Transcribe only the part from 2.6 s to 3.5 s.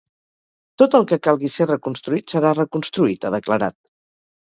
reconstruït, ha